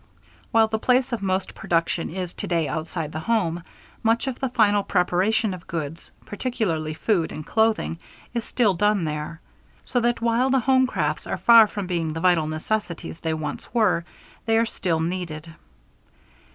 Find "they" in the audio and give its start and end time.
13.19-13.35, 14.47-14.57